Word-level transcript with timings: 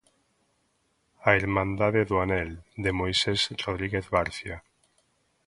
"A 1.27 1.29
Irmandade 1.41 2.01
do 2.09 2.15
Anel" 2.23 2.51
de 2.83 2.91
Moisés 2.99 3.41
Rodríguez 3.63 4.05
Barcia. 4.15 4.57